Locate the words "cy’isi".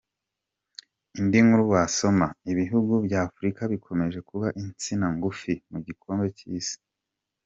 6.37-6.77